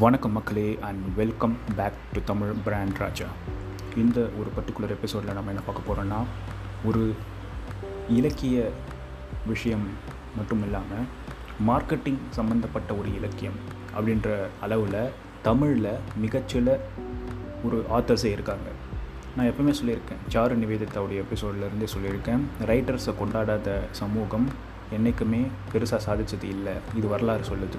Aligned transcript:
வணக்கம் 0.00 0.32
மக்களே 0.32 0.78
and 0.80 1.14
welcome 1.16 1.56
back 1.76 1.92
to 2.12 2.20
Tamil 2.24 2.48
brand 2.64 2.96
Raja. 2.96 3.24
இந்த 3.96 4.20
ஒரு 4.20 4.50
பர்டிகுலர் 4.56 4.90
எபிசோடில் 4.90 5.32
நம்ம 5.32 5.50
என்ன 5.50 5.62
பார்க்க 5.66 5.92
போகிறோன்னா 5.92 6.18
ஒரு 6.84 7.14
இலக்கிய 8.08 8.70
விஷயம் 9.46 9.86
மட்டும் 10.36 10.62
இல்லாமல் 10.62 11.04
மார்க்கெட்டிங் 11.66 12.16
சம்மந்தப்பட்ட 12.30 12.94
ஒரு 12.94 13.14
இலக்கியம் 13.14 13.58
அப்படின்ற 13.98 14.38
அளவில் 14.60 15.10
தமிழில் 15.42 15.98
மிகச்சில 16.22 16.78
ஒரு 17.64 17.84
ஆத்தர்ஸே 17.98 18.32
இருக்காங்க. 18.32 18.68
நான் 19.36 19.46
எப்பவுமே 19.46 19.74
சொல்லியிருக்கேன் 19.84 20.32
சாரு 20.32 20.56
நிவேதித்தாவுடைய 20.62 21.24
எபிசோட்லேருந்தே 21.24 21.88
சொல்லியிருக்கேன் 21.96 22.40
ரைட்டர்ஸை 22.66 23.14
கொண்டாடாத 23.20 23.78
சமூகம் 23.90 24.48
என்றைக்குமே 24.90 25.46
பெருசாக 25.72 26.00
சாதிச்சது 26.06 26.42
இல்லை 26.42 26.72
இது 26.96 27.08
வரலாறு 27.08 27.44
சொல்லுது. 27.44 27.78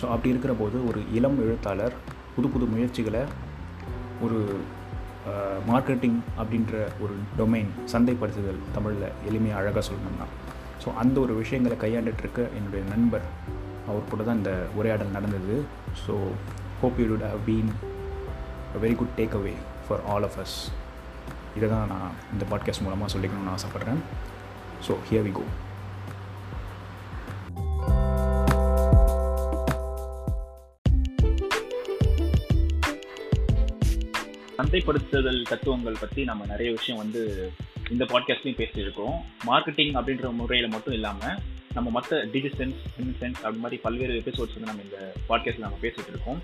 ஸோ 0.00 0.04
அப்படி 0.14 0.32
இருக்கிற 0.34 0.52
போது 0.60 0.76
ஒரு 0.90 1.00
இளம் 1.18 1.38
எழுத்தாளர் 1.44 1.94
புது 2.34 2.48
புது 2.52 2.66
முயற்சிகளை 2.74 3.22
ஒரு 4.24 4.38
மார்க்கெட்டிங் 5.70 6.18
அப்படின்ற 6.40 6.74
ஒரு 7.02 7.14
டொமைன் 7.38 7.70
சந்தைப்படுத்துதல் 7.92 8.60
தமிழில் 8.74 9.06
எளிமையாக 9.28 9.60
அழகாக 9.60 9.82
சொல்லணும்னா. 9.88 10.26
ஸோ 10.82 10.88
அந்த 11.02 11.16
ஒரு 11.24 11.32
விஷயங்களை 11.40 11.76
கையாண்டுட்டுருக்க 11.82 12.40
என்னுடைய 12.58 12.82
நண்பர் 12.92 13.26
அவர் 13.88 14.10
கூட 14.10 14.22
தான் 14.22 14.40
இந்த 14.40 14.52
உரையாடல் 14.78 15.14
நடந்தது. 15.16 15.56
So 16.04 16.14
hope 16.82 17.00
you 17.00 17.06
would 17.12 17.26
have 17.32 17.44
been 17.50 17.70
a 18.76 18.80
very 18.84 18.96
good 19.00 19.14
takeaway 19.40 19.54
for 19.86 20.04
all 20.12 20.26
of 20.28 20.38
us 20.44 20.56
இதை 21.58 21.68
தான் 21.74 21.90
நான் 21.92 22.12
இந்த 22.34 22.44
பாட்காஸ்ட் 22.52 22.84
மூலமாக 22.86 23.10
சொல்லிக்கணும்னு 23.14 23.54
ஆசைப்பட்றேன். 23.56 24.00
ஸோ 24.86 24.94
ஹியர் 25.08 25.26
வி 25.28 25.32
கோ 25.40 25.44
சந்தைப்படுத்துதல் 34.60 35.38
தத்துவங்கள் 35.50 36.00
பற்றி 36.00 36.20
நம்ம 36.28 36.46
நிறைய 36.50 36.70
விஷயம் 36.76 36.98
வந்து 37.02 37.20
இந்த 37.92 38.04
பாட்காஸ்ட்லையும் 38.10 38.58
பேசியிருக்கோம். 38.60 39.14
மார்க்கெட்டிங் 39.48 39.94
அப்படின்ற 39.98 40.26
முறையில் 40.40 40.72
மட்டும் 40.74 40.96
இல்லாமல் 40.96 41.38
நம்ம 41.76 41.88
மற்ற 41.96 42.18
டிஜிசென்ஸ் 42.34 42.80
இன்சென்ஸ் 43.02 43.40
அது 43.48 43.60
மாதிரி 43.62 43.76
பல்வேறு 43.84 44.14
எபிசோட்ஸ் 44.20 44.56
வந்து 44.56 44.70
நம்ம 44.70 44.84
இந்த 44.88 44.98
பாட்காஸ்ட்டில் 45.28 45.66
நம்ம 45.66 45.78
பேசிகிட்டு 45.84 46.12
இருக்கோம். 46.14 46.40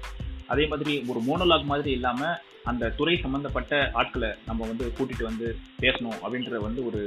அதே 0.53 0.65
மாதிரி 0.73 0.95
ஒரு 1.11 1.21
மோனோலாக் 1.29 1.69
மாதிரி 1.73 1.93
இல்லாமல் 1.99 2.39
அந்த 2.71 2.91
துறை 3.01 3.17
சம்மந்தப்பட்ட 3.25 3.75
ஆட்களை 4.01 4.31
நம்ம 4.49 4.61
வந்து 4.71 4.87
கூட்டிகிட்டு 4.97 5.29
வந்து 5.31 5.49
பேசணும் 5.85 6.19
அப்படின்ற 6.23 6.63
வந்து 6.67 6.83
ஒரு 6.89 7.03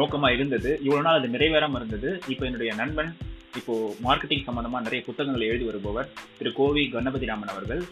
நோக்கமாக 0.00 0.36
இருந்தது. 0.38 0.72
இவ்வளோ 0.86 1.04
நாள் 1.08 1.20
அது 1.20 1.34
நிறைவேறாமல் 1.36 1.80
இருந்தது. 1.82 2.10
இப்போ 2.34 2.46
என்னுடைய 2.50 2.72
நண்பன் 2.82 3.12
இப்போ 3.60 3.74
மார்க்கெட்டிங் 4.08 4.46
சம்மந்தமாக 4.48 4.84
நிறைய 4.88 5.02
புத்தகங்களை 5.10 5.46
எழுதி 5.52 5.66
வருபவர் 5.70 6.10
திரு 6.40 6.52
கோவி 6.60 6.84
கணபதி 6.96 7.30
ராமன் 7.32 7.54
அவர்கள். 7.54 7.84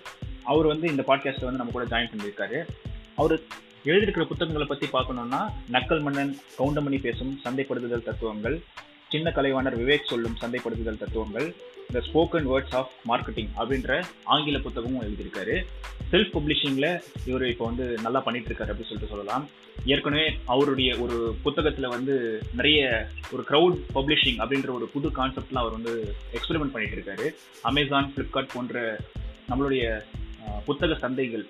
அவர் 0.45 0.67
வந்து 0.67 0.89
இந்த 0.89 1.03
பாட்காஸ்ட்டை 1.03 1.45
வந்து 1.45 1.63
நம்ம 1.63 1.73
கூட 1.73 1.85
ஜாயின் 1.85 2.11
பண்ணியிருக்காரு. 2.17 2.65
அவர் 3.17 3.41
எழுதியிருக்கிற 3.85 4.25
புத்தகங்களை 4.25 4.67
பற்றி 4.67 4.87
பார்க்கணுன்னா 4.87 5.53
நக்கல் 5.73 6.01
மன்னன் 6.01 6.39
கவுண்டமணி 6.59 7.01
பேசும் 7.01 7.41
சந்தைப்படுத்துதல் 7.45 8.03
தத்துவங்கள் 8.03 8.63
சின்ன 9.09 9.33
கலைவாணர் 9.35 9.79
விவேக் 9.79 10.05
சொல்லும் 10.05 10.37
சந்தைப்படுத்துதல் 10.41 10.99
தத்துவங்கள் 10.99 11.55
the 11.93 12.03
spoken 12.13 12.45
words 12.53 12.75
of 12.75 12.91
marketing 13.09 13.49
அப்படின்ற 13.59 14.05
ஆங்கில 14.25 14.59
புத்தகமும் 14.59 15.03
எழுதியிருக்காரு. 15.03 15.65
செல்ஃப் 16.11 16.35
பப்ளிஷிங்கில் 16.35 17.01
இவர் 17.27 17.49
இப்போ 17.49 17.65
வந்து 17.65 17.99
நல்லா 18.03 18.21
பண்ணிட்டு 18.21 18.49
இருக்காரு 18.49 18.69
அப்படின்னு 18.69 18.91
சொல்லிட்டு 18.91 19.07
சொல்லலாம். 19.09 19.49
ஏற்கனவே 19.85 20.39
அவருடைய 20.45 20.97
ஒரு 20.99 21.37
புத்தகத்தில் 21.43 21.89
வந்து 21.89 22.43
நிறைய 22.57 23.09
ஒரு 23.33 23.45
க்ரௌட் 23.51 23.79
பப்ளிஷிங் 23.95 24.39
அப்படின்ற 24.39 24.71
ஒரு 24.71 24.87
புது 24.87 25.09
கான்செப்ட்லாம் 25.09 25.65
அவர் 25.65 25.71
வந்து 25.71 26.15
எக்ஸ்பெரிமெண்ட் 26.33 26.73
பண்ணிட்டு 26.73 26.97
இருக்காரு 26.97 27.31
அமேசான் 27.63 28.13
ஃப்ளிப்கார்ட் 28.17 28.49
போன்ற 28.53 28.99
நம்மளுடைய 29.49 30.03
புத்தக 30.69 30.99
சந்தைகள். 31.05 31.45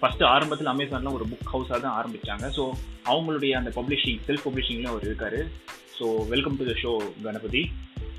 ஃபர்ஸ்ட் 0.00 0.22
ஆரம்பத்தில் 0.22 0.72
அமேசான்லாம் 0.72 1.16
ஒரு 1.18 1.26
புக் 1.30 1.50
ஹவுஸாக 1.52 1.80
தான் 1.84 1.96
ஆரம்பித்தாங்க 2.00 2.46
ஸோ 2.56 2.64
அவங்களுடைய 3.10 3.52
அந்த 3.60 3.70
பப்ளிஷிங் 3.78 4.20
செல்ஃப் 4.26 4.46
பப்ளிஷிங்லேயும் 4.46 4.92
அவர் 4.92 5.06
இருக்காரு. 5.08 5.40
So 5.98 6.06
welcome 6.32 6.58
to 6.58 6.66
the 6.70 6.74
show 6.82 6.92
Ganapathi. 7.22 7.62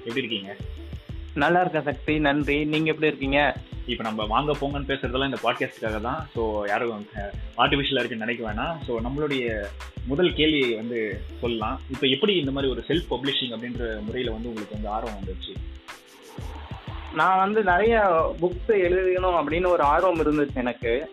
எப்படி 0.06 0.24
இருக்கீங்க? 0.24 0.56
நல்லா 1.44 1.60
இருக்கேன் 1.62 1.88
சக்தி. 1.90 2.20
நன்றி. 2.20 2.66
நீங்க 2.66 2.88
எப்படி 2.92 3.12
இருக்கீங்க? 3.12 3.40
இப்போ 3.92 4.04
நம்ம 4.04 4.26
வாங்க 4.26 4.52
போங்கன்னு 4.52 4.90
பேசுறதெல்லாம் 4.92 5.32
இந்த 5.32 5.40
பாட்காஸ்டுக்காக 5.44 6.02
தான். 6.02 6.20
ஸோ 6.36 6.42
யாரும் 6.72 7.06
ஆர்டிஃபிஷியலாக 7.64 8.02
இருக்குன்னு 8.02 8.26
நினைக்க 8.28 8.42
வேணாம். 8.50 8.76
ஸோ 8.88 8.92
நம்மளுடைய 9.06 9.68
முதல் 10.12 10.36
கேள்வியை 10.40 10.76
வந்து 10.76 11.00
சொல்லலாம். 11.42 11.80
இப்போ 11.94 12.08
எப்படி 12.08 12.36
இந்த 12.36 12.52
மாதிரி 12.52 12.72
ஒரு 12.74 12.84
செல்ஃப் 12.90 13.10
பப்ளிஷிங் 13.14 13.54
அப்படின்ற 13.56 13.86
முறையில் 14.08 14.36
வந்து 14.36 14.50
உங்களுக்கு 14.52 14.78
வந்து 14.78 14.90
ஆர்வம் 14.98 15.20
வந்துச்சு? 15.20 15.56
நான் 17.16 17.38
வந்து 17.38 17.64
நிறைய 17.64 17.96
புக்ஸ் 18.42 18.72
எழுதணும் 18.88 19.38
அப்படின்னு 19.40 19.68
ஒரு 19.68 19.84
ஆர்வம் 19.84 20.20
இருந்துச்சு 20.20 20.56
எனக்கு. 20.56 21.12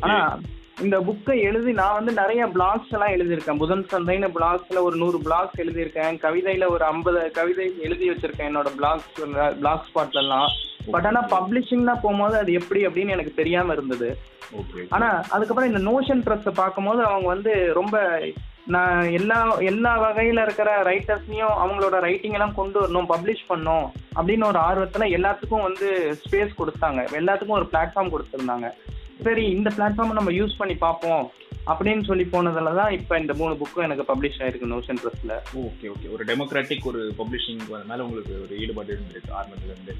ஆனா 0.00 0.38
இந்த 0.80 1.00
புக்கை 1.00 1.40
எழுதி 1.40 1.72
நான் 1.72 1.94
வந்து 1.94 2.12
நிறைய 2.12 2.46
பிளாக்ஸ் 2.46 2.90
எல்லாம் 2.90 3.08
எழுதியிருக்கேன். 3.08 3.58
புதன் 3.58 3.86
சந்தைன்னு 3.92 4.28
பிளாக்ஸ்ல 4.36 4.78
ஒரு 4.78 4.96
நூறு 4.96 5.18
பிளாக்ஸ் 5.18 5.58
எழுதியிருக்கேன். 5.58 6.18
கவிதையில 6.24 6.68
ஒரு 6.68 6.84
ஐம்பது 6.84 7.30
கவிதை 7.30 7.72
எழுதி 7.82 8.10
வச்சிருக்கேன் 8.10 8.50
என்னோட 8.50 8.70
பிளாக்ஸ் 8.78 9.54
பிளாக் 9.58 9.86
ஸ்பாட்ல 9.88 10.22
எல்லாம். 10.24 10.48
பட் 10.90 11.06
ஆனா 11.06 11.20
பப்ளிஷிங்னா 11.22 11.94
போகும்போது 12.02 12.36
அது 12.38 12.52
எப்படி 12.52 12.86
அப்படின்னு 12.86 13.08
எனக்கு 13.08 13.32
தெரியாம 13.34 13.72
இருந்தது. 13.72 14.16
ஆனா 14.88 15.22
அதுக்கப்புறம் 15.30 15.74
இந்த 15.74 15.82
நோஷன் 15.90 16.24
ட்ரெஸ் 16.26 16.54
பார்க்கும்போது 16.54 17.04
அவங்க 17.04 17.26
வந்து 17.26 17.72
ரொம்ப 17.74 18.20
நான் 18.74 19.10
எல்லா 19.18 19.36
எல்லா 19.70 19.92
வகையில 20.02 20.42
இருக்கிற 20.46 20.70
ரைட்டர்ஸையும் 20.88 21.54
அவங்களோட 21.62 21.96
ரைட்டிங் 22.06 22.36
எல்லாம் 22.36 22.56
கொண்டு 22.58 22.78
வரணும் 22.80 23.08
பப்ளிஷ் 23.12 23.44
பண்ணும் 23.48 23.86
அப்படின்னு 24.18 24.44
ஒரு 24.50 24.60
ஆர்வத்துல 24.68 25.08
எல்லாத்துக்கும் 25.16 25.66
வந்து 25.68 25.88
ஸ்பேஸ் 26.22 26.58
கொடுத்தாங்க. 26.60 27.02
எல்லாத்துக்கும் 27.20 27.58
ஒரு 27.58 27.68
பிளாட்ஃபார்ம் 27.72 28.12
கொடுத்துருந்தாங்க. 28.14 28.68
சரி 29.26 29.44
இந்த 29.56 29.70
பிளாட்ஃபார்மை 29.76 30.18
நம்ம 30.18 30.30
யூஸ் 30.30 30.58
பண்ணி 30.58 30.76
பார்ப்போம் 30.86 31.24
அப்படின்னு 31.70 32.04
சொல்லி 32.10 32.24
போனதுல 32.34 32.74
தான் 32.74 32.92
இப்போ 32.98 33.14
இந்த 33.18 33.32
மூணு 33.40 33.54
புக்கும் 33.62 33.86
எனக்கு 33.86 34.04
பப்ளிஷ் 34.12 34.40
ஆயிருக்கு 34.42 34.72
நோஷன் 34.74 35.00
ட்ரெஸ்ல 35.02 35.34
ஓகே 35.64 35.88
ஓகே 35.94 36.12
ஒரு 36.14 36.24
டெமோக்ராட்டிக் 36.30 36.88
ஒரு 36.92 37.02
பப்ளிஷிங் 37.18 37.62
மேலே 37.90 38.02
உங்களுக்கு 38.06 38.34
ஒரு 38.46 38.54
ஈடுபாடு 38.62 38.96
இருந்திருக்கு 38.96 39.36
ஆரம்பத்துல 39.40 39.74
இருந்து. 39.76 39.94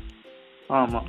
ஆமா. 0.78 1.00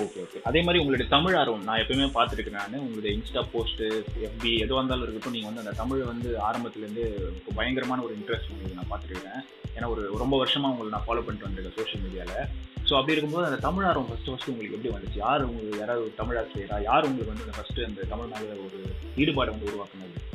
Okay 0.00 0.20
okay. 0.24 0.38
அதே 0.48 0.62
மாதிரி 0.62 0.80
உங்களுடைய 0.82 1.06
தமிழ் 1.08 1.34
ஆர்வம் 1.34 1.64
நான் 1.64 1.80
எப்பயுமே 1.80 2.06
பார்த்துருக்கேன் 2.14 2.58
நான். 2.58 2.76
உங்களுடைய 2.84 3.10
இன்ஸ்டா 3.16 3.40
போஸ்ட்டு 3.52 3.86
எஃபி 4.26 4.50
எதுவாக 4.64 4.80
இருந்தாலும் 4.80 5.04
இருக்கட்டும் 5.04 5.34
நீங்கள் 5.36 5.50
வந்து 5.50 5.62
அந்த 5.64 5.74
தமிழ் 5.80 6.02
வந்து 6.02 6.28
ஆரம்பத்துலேருந்து 6.48 7.04
இப்போ 7.38 7.52
பயங்கரமான 7.54 8.02
ஒரு 8.02 8.14
இன்ட்ரெஸ்ட் 8.18 8.52
உங்களுக்கு 8.52 8.78
நான் 8.80 8.92
பார்த்துருக்கேன். 8.92 9.42
ஏன்னா 9.76 9.88
ஒரு 9.88 10.02
ரொம்ப 10.16 10.36
வருஷமாக 10.38 10.72
உங்களை 10.74 10.92
நான் 10.96 11.06
ஃபாலோ 11.08 11.24
பண்ணிட்டு 11.26 11.48
வந்திருக்கேன் 11.48 11.78
சோஷியல் 11.80 12.04
மீடியாவில் 12.06 12.48
ஸோ 12.88 12.94
அப்படி 12.98 13.12
இருக்கும்போது 13.12 13.46
அந்த 13.46 13.60
தமிழ் 13.66 13.84
ஆர்வம் 13.84 14.08
ஃபஸ்ட்டு 14.08 14.32
ஃபஸ்ட்டு 14.32 14.52
உங்களுக்கு 14.52 14.76
எப்படி 14.78 14.94
வந்துச்சு? 14.94 15.18
யார் 15.26 15.44
உங்களுக்கு 15.44 15.78
யாராவது 15.78 16.04
ஒரு 16.04 16.14
தமிழ் 16.16 16.38
ஆசிரியரா 16.42 16.78
யார் 16.90 17.06
உங்களுக்கு 17.08 17.32
வந்து 17.34 17.46
அந்த 17.46 17.56
ஃபஸ்ட்டு 17.58 17.86
அந்த 17.88 18.06
தமிழ் 18.12 18.32
மேலே 18.32 18.56
ஒரு 18.66 18.78
ஈடுபாடு 19.16 19.54
வந்து 19.54 19.68
உருவாக்குனது? 19.70 20.31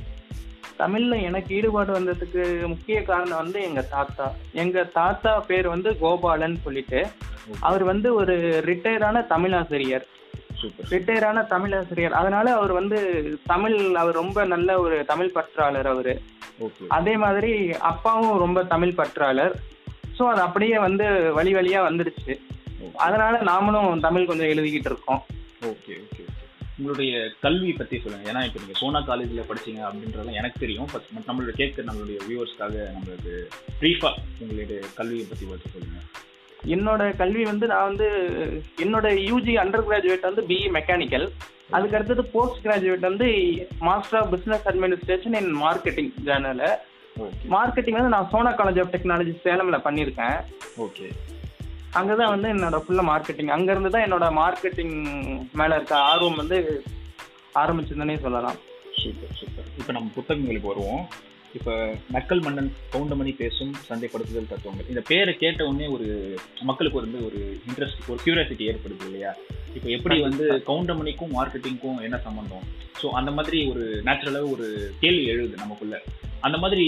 தமிழ்ல 0.80 1.22
எனக்கு 1.22 1.56
ஈடுபாடு 1.56 2.00
வந்ததுக்கு 2.00 2.68
முக்கிய 2.68 3.04
காரணம் 3.04 3.38
வந்து 3.38 3.62
எங்க 3.62 3.82
தாத்தா. 3.82 4.34
எங்க 4.54 4.84
தாத்தா 4.84 5.40
பேர் 5.40 5.68
வந்து 5.68 5.98
கோபாலன் 6.00 6.62
சொல்லிட்டு 6.64 7.08
அவர் 7.60 7.84
வந்து 7.84 8.14
ஒரு 8.14 8.64
ரிட்டையரான 8.66 9.26
தமிழாசிரியர். 9.28 10.06
ரிட்டையரான 10.90 11.48
தமிழாசிரியர். 11.48 12.12
அதனால 12.12 12.56
அவர் 12.56 12.72
வந்து 12.72 13.00
தமிழ் 13.46 13.96
அவர் 13.96 14.14
ரொம்ப 14.14 14.46
நல்ல 14.46 14.80
ஒரு 14.80 15.06
தமிழ் 15.06 15.36
பற்றாளர் 15.36 15.88
அவரு. 15.88 16.22
அதே 16.88 17.18
மாதிரி 17.18 17.72
அப்பாவும் 17.74 18.38
ரொம்ப 18.38 18.64
தமிழ் 18.64 18.98
பற்றாளர். 18.98 19.56
ஸோ 20.20 20.24
அது 20.28 20.42
அப்படியே 20.42 20.80
வந்து 20.80 21.34
வழி 21.34 21.54
வழியா 21.54 21.82
வந்துடுச்சு. 21.90 22.40
அதனால 22.94 23.40
நாமளும் 23.40 24.00
தமிழ் 24.00 24.26
கொஞ்சம் 24.26 24.48
எழுதிக்கிட்டு 24.48 24.92
இருக்கோம். 24.94 25.26
ஓகே. 25.64 26.17
உங்களுடைய 26.80 27.12
கல்வி 27.46 27.72
பற்றி 27.74 27.98
சொல்லுங்கள் 28.04 28.30
ஏன்னா 28.32 28.42
இப்போ 28.48 28.60
நீங்கள் 28.62 28.80
சோனா 28.82 29.00
காலேஜில் 29.10 29.48
படிச்சீங்க 29.50 29.82
அப்படின்றதெல்லாம் 29.88 30.40
எனக்கு 30.42 30.62
தெரியும். 30.64 30.90
பட் 30.94 31.28
நம்மளோட 31.30 31.54
கேட்க 31.62 31.86
நம்மளுடைய 31.90 32.18
வியூவர்ஸ்க்காக 32.28 32.76
நம்மளுக்கு 32.96 33.34
ப்ரீஃபாக 33.82 34.24
உங்களுடைய 34.42 34.80
கல்வியை 35.00 35.26
பற்றி 35.30 35.48
பற்றி 35.52 35.72
சொல்லுங்கள் 35.76 36.06
என்னோட 36.76 37.02
கல்வி 37.22 37.44
வந்து 37.50 37.66
நான் 37.72 37.88
வந்து 37.90 38.08
என்னோட 38.84 39.08
யூஜி 39.30 39.54
அண்டர் 39.64 39.86
கிராஜுவேட் 39.88 40.28
வந்து 40.30 40.44
பிஇ 40.52 40.68
மெக்கானிக்கல் 40.78 41.26
அதுக்கு 41.76 41.98
அடுத்தது 41.98 42.24
போஸ்ட் 42.36 42.62
கிராஜுவேட் 42.66 43.08
வந்து 43.10 43.28
master 43.88 44.20
of 44.20 44.32
business 44.36 44.68
administration 44.72 45.38
in 45.42 45.52
marketing 45.64 46.12
general 46.28 46.64
marketing 47.56 47.98
வந்து 48.00 48.14
நான் 48.16 48.30
சோனா 48.34 48.52
காலேஜ் 48.60 48.80
ஆஃப் 48.84 48.94
டெக்னாலஜி 48.96 49.34
சேலம்ல 49.46 49.80
பண்ணியிருக்கேன். 49.88 50.38
ஓகே 50.86 51.08
அங்கதான் 52.00 52.34
வந்து 52.34 52.48
என்னோட 52.54 52.78
ஃபுல்லா 52.84 53.04
மார்க்கெட்டிங் 53.12 53.54
அங்க 53.56 53.70
இருந்து 53.74 53.92
தான் 53.94 54.06
என்னோட 54.08 54.26
மார்க்கெட்டிங் 54.42 54.96
மேல 55.62 55.78
இருக்க 55.78 55.96
ஆர்வம் 56.12 56.42
வந்து 56.42 56.58
ஆரம்பிச்சதுன்னே 57.62 58.18
சொல்லலாம். 58.26 58.58
Super 59.00 59.38
super. 59.40 59.70
இப்போ 59.80 59.92
நம்ம 59.98 60.12
புத்தகங்களுக்கு 60.18 60.72
வருவோம். 60.72 61.04
இப்போ 61.58 61.74
நக்கல் 62.16 62.42
மன்னன் 62.46 62.70
கவுண்டமணி 62.94 63.32
பேசும் 63.42 63.72
சந்தைப்படுத்துதல் 63.90 64.50
தத்துவங்கள். 64.50 64.90
இந்த 64.92 65.02
பேரை 65.10 65.34
கேட்ட 65.44 65.62
உடனே 65.70 65.88
ஒரு 65.96 66.08
மக்களுக்கு 66.70 67.02
வந்து 67.02 67.20
ஒரு 67.28 67.40
இன்ட்ரெஸ்ட் 67.68 68.10
ஒரு 68.12 68.20
கியூரியாசிட்டி 68.26 68.68
ஏற்படுது 68.72 69.06
இல்லையா? 69.10 69.32
இப்போ 69.78 69.88
எப்படி 69.98 70.18
வந்து 70.28 70.46
கவுண்டமணிக்கும் 70.70 71.36
மார்க்கெட்டிங்க்கும் 71.38 72.00
என்ன 72.08 72.20
சம்பந்தம்? 72.28 72.66
ஸோ 73.02 73.08
அந்த 73.20 73.32
மாதிரி 73.38 73.60
ஒரு 73.72 73.86
நேச்சுரலாக 74.08 74.54
ஒரு 74.56 74.68
கேள்வி 75.04 75.26
எழுது 75.34 75.56
நமக்குள்ள. 75.64 75.98
அந்த 76.46 76.58
மாதிரி 76.64 76.86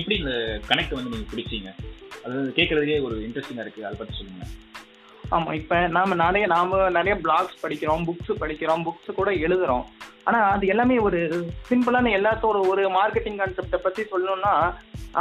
எப்படி 0.00 0.16
இந்த 0.22 0.34
கனெக்ட் 0.68 0.96
வந்து 0.96 1.12
நீங்கள் 1.12 1.30
பிடிச்சிங்க? 1.32 1.72
அதாவது 2.24 2.48
கேட்கறதுக்கே 2.56 2.98
ஒரு 3.08 3.16
இன்ட்ரெஸ்டிங்காக 3.26 3.64
இருக்குது 3.66 3.88
அதை 3.88 3.96
பற்றி 3.98 4.14
சொல்லுங்கள் 4.18 4.54
ஆமா 5.36 5.52
இப்ப 5.60 5.78
நாம 5.94 6.16
நிறைய 6.24 6.44
நாம 6.46 6.80
நிறைய 6.96 7.14
பிளாக்ஸ் 7.22 7.62
படிக்கிறோம் 7.62 8.04
புக்ஸ் 8.08 8.40
படிக்கிறோம் 8.42 8.84
புக்ஸ் 8.86 9.16
கூட 9.18 9.30
எழுதுறோம். 9.46 9.86
ஆனா 10.28 10.38
அது 10.54 10.64
எல்லாமே 10.72 10.96
ஒரு 11.06 11.18
சிம்பிளான 11.70 12.10
எல்லாத்தோட 12.18 12.58
ஒரு 12.72 12.82
மார்க்கெட்டிங் 12.98 13.40
கான்செப்டை 13.40 13.78
பத்தி 13.82 14.02
சொல்லணும்னா 14.12 14.52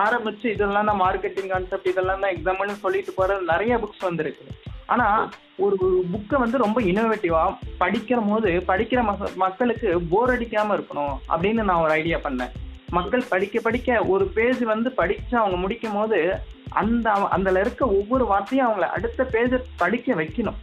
ஆரம்பிச்சு 0.04 0.48
இதெல்லாம் 0.56 0.90
தான் 0.90 1.02
மார்க்கெட்டிங் 1.06 1.52
கான்செப்ட் 1.54 1.92
இதெல்லாம் 1.92 2.24
தான் 2.24 2.34
எக்ஸாம்பிள்னு 2.36 2.84
சொல்லிட்டு 2.86 3.12
போற 3.14 3.38
நிறைய 3.52 3.74
புக்ஸ் 3.84 4.08
வந்திருக்கு. 4.08 4.46
ஆனா 4.94 5.08
ஒரு 5.66 5.78
புக்கை 6.14 6.38
வந்து 6.44 6.58
ரொம்ப 6.64 6.80
இனோவேட்டிவா 6.92 7.44
படிக்கிற 7.84 8.20
போது 8.30 8.52
படிக்கிற 8.72 9.02
மக்களுக்கு 9.44 9.90
போர் 10.12 10.34
அடிக்காம 10.36 10.76
இருக்கணும் 10.78 11.16
அப்படின்னு 11.34 11.68
நான் 11.70 11.84
ஒரு 11.86 11.94
ஐடியா 12.00 12.18
பண்ணேன். 12.28 12.54
மக்கள் 12.98 13.30
படிக்க 13.30 13.62
படிக்க 13.66 13.98
ஒரு 14.14 14.26
பேஜ் 14.38 14.62
வந்து 14.74 14.90
படிச்சு 15.00 15.36
அவங்க 15.38 15.58
முடிக்கும் 15.64 15.98
போது 15.98 16.20
அந்த 16.82 17.12
அதுல 17.36 17.60
இருக்க 17.60 17.84
ஒவ்வொரு 17.98 18.26
வார்த்தையும் 18.32 18.68
அவங்கள 18.68 18.88
அடுத்த 18.98 19.28
பேஜை 19.34 19.60
படிக்க 19.82 20.16
வைக்கணும். 20.22 20.60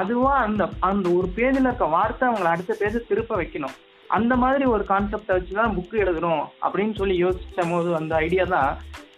அதுவா 0.00 0.32
அந்த 0.46 0.62
அந்த 0.90 1.06
ஒரு 1.18 1.28
பேஜ்ல 1.36 1.64
இருக்க 1.66 1.86
வார்த்தை 1.96 2.26
அவங்கள 2.28 2.50
அடுத்த 2.54 2.76
பேஜ் 2.78 2.96
திருப்ப 3.08 3.36
வைக்கணும். 3.42 3.76
அந்த 4.16 4.34
மாதிரி 4.42 4.64
ஒரு 4.74 4.84
கான்செப்டை 4.88 5.32
வச்சுதான் 5.36 5.74
புக் 5.78 5.96
எழுதணும் 6.02 6.44
அப்படின்னு 6.62 6.94
சொல்லி 6.94 7.16
யோசிச்ச 7.24 7.64
போது 7.70 7.90
அந்த 8.00 8.12
ஐடியா 8.26 8.44
தான் 8.54 8.70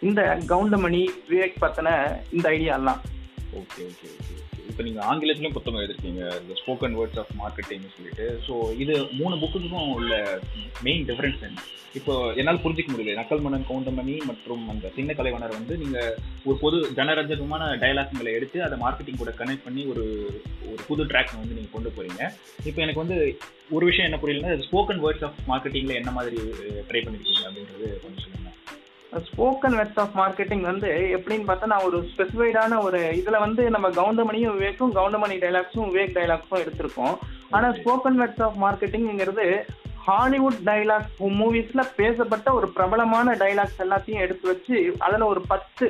இந்த 0.09 0.23
கவுண்டமணி 0.49 1.03
விவேக் 1.29 1.61
பத்தின 1.61 1.89
இந்த 2.33 2.47
ஐடியா 2.49 2.75
எல்லாம். 2.77 3.01
ஓகே 3.55 3.83
ஓகே 3.89 4.09
ஓகே 4.17 4.35
இப்போ 4.81 4.91
நீங்கள் 4.91 5.09
ஆங்கிலத்திலும் 5.13 5.55
புத்தகம் 5.55 5.79
எழுதிருக்கீங்க 5.81 6.21
இந்த 6.43 6.53
ஸ்போக்கன் 6.61 6.95
வேர்ட்ஸ் 6.99 7.19
ஆஃப் 7.23 7.33
மார்க்கெட்டிங்னு 7.41 7.91
சொல்லிட்டு. 7.97 8.27
ஸோ 8.47 8.55
இது 8.83 8.95
மூணு 9.19 9.35
புக்குக்கும் 9.43 9.91
உள்ள 9.97 10.13
மெயின் 10.87 11.05
டிஃப்ரென்ஸ் 11.09 11.43
என்ன? 11.49 11.65
இப்போ 11.99 12.15
என்னால் 12.41 12.61
புரிஞ்சிக்க 12.63 12.89
முடியல. 12.93 13.17
நக்கல் 13.19 13.43
மன்னன் 13.45 13.67
கவுண்டமணி 13.71 14.15
மற்றும் 14.31 14.63
அந்த 14.75 14.93
சின்ன 14.97 15.17
கலைவனர் 15.19 15.57
வந்து 15.59 15.77
நீங்கள் 15.83 16.17
ஒரு 16.49 16.57
பொது 16.63 16.79
ஜனரஞ்சகமான 16.99 17.69
டயலாக்ங்களை 17.83 18.33
எடுத்து 18.39 18.59
அதை 18.69 18.79
மார்க்கெட்டிங் 18.85 19.21
கூட 19.23 19.35
கனெக்ட் 19.41 19.67
பண்ணி 19.67 19.85
ஒரு 19.93 20.05
ஒரு 20.71 20.81
புது 20.89 21.09
ட்ராக் 21.13 21.37
வந்து 21.43 21.59
நீங்கள் 21.59 21.77
கொண்டு 21.77 21.93
போகிறீங்க 21.99 22.23
இப்போ 22.69 22.81
எனக்கு 22.87 23.05
வந்து 23.05 23.19
ஒரு 23.77 23.85
விஷயம் 23.91 24.09
என்ன 24.09 24.21
புரியலன்னா 24.25 24.57
ஸ்போக்கன் 24.69 25.03
வேர்ட்ஸ் 25.05 25.27
ஆஃப் 25.29 25.41
மார்க்கெட்டிங்கில் 25.53 26.01
என்ன 26.01 26.13
மாதிரி 26.19 26.41
ட்ரை 26.91 27.03
பண்ணிருக்கீங்க 27.05 27.45
அப்படின்றது 27.51 27.89
கொஞ்சம் 28.07 28.30
ஸ்போக்கன் 29.29 29.77
வெர்ட்ஸ் 29.79 30.01
ஆஃப் 30.03 30.15
மார்க்கெட்டிங் 30.21 30.65
வந்து 30.71 30.89
எப்படின்னு 31.17 31.47
பார்த்தா 31.49 31.71
நான் 31.73 31.87
ஒரு 31.89 31.99
ஸ்பெசிஃபைடான 32.11 32.79
ஒரு 32.87 33.01
இதுல 33.21 33.39
வந்து 33.45 33.63
நம்ம 33.75 33.89
கவுண்டமணியும் 33.99 34.55
விவேக்கும் 34.57 34.95
கவுண்டமணி 34.99 35.37
டைலாக்ஸும் 35.45 35.89
விவேக் 35.91 36.17
டைலாக்ஸும் 36.19 36.63
எடுத்திருக்கோம். 36.65 37.17
ஆனா 37.57 37.69
ஸ்போக்கன் 37.79 38.19
வெர்ட்ஸ் 38.21 38.45
ஆஃப் 38.47 38.59
மார்க்கெட்டிங்கிறது 38.65 39.47
ஹாலிவுட் 40.09 40.61
டைலாக்ஸ் 40.69 41.19
மூவிஸ்ல 41.41 41.83
பேசப்பட்ட 42.01 42.49
ஒரு 42.59 42.69
பிரபலமான 42.77 43.35
டைலாக்ஸ் 43.43 43.83
எல்லாத்தையும் 43.87 44.25
எடுத்து 44.27 44.47
வச்சு 44.53 44.77
அதுல 45.07 45.27
ஒரு 45.33 45.43
பத்து 45.53 45.89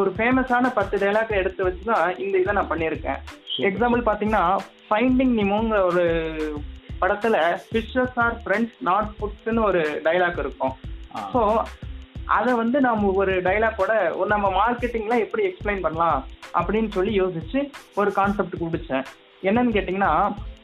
ஒரு 0.00 0.10
ஃபேமஸான 0.16 0.72
பத்து 0.78 0.96
டைலாக் 1.04 1.40
எடுத்து 1.40 1.62
வச்சு 1.64 1.84
தான் 1.92 2.18
இந்த 2.24 2.36
இதை 2.38 2.54
நான் 2.58 2.72
பண்ணியிருக்கேன். 2.72 3.20
எக்ஸாம்பிள் 3.68 4.02
பாத்தீங்கன்னா 4.08 4.44
ஃபைண்டிங் 4.88 5.34
நிமோங்கிற 5.40 5.78
ஒரு 5.90 6.04
படத்துல 7.00 7.36
ஃபிஷஸ் 7.68 8.18
ஆர் 8.24 8.36
ஃப்ரெண்ட்ஸ் 8.42 8.76
நாட் 8.90 9.10
ஃபுட்ஸ்னு 9.16 9.62
ஒரு 9.70 9.82
டைலாக் 10.06 10.38
இருக்கும். 10.44 10.74
ஸோ 11.32 11.40
அதை 12.26 12.54
வந்து 12.54 12.80
நம்ம 12.80 13.12
ஒரு 13.20 13.32
டைலாக்கோட 13.46 13.92
ஒரு 14.16 14.28
நம்ம 14.34 14.48
மார்க்கெட்டிங்லாம் 14.60 15.24
எப்படி 15.24 15.44
எக்ஸ்பிளைன் 15.48 15.84
பண்ணலாம் 15.86 16.18
அப்படின்னு 16.58 16.88
சொல்லி 16.88 17.20
யோசிச்சு 17.20 17.60
ஒரு 17.94 18.12
கான்செப்ட் 18.12 18.62
கொடுத்தேன். 18.62 19.06
என்னன்னு 19.42 19.76
கேட்டிங்கன்னா 19.76 20.12